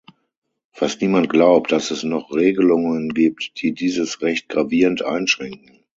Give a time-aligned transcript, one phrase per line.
[0.73, 5.85] Fast niemand glaubt, dass es noch Regelungen gibt, die dieses Recht gravierend einschränken.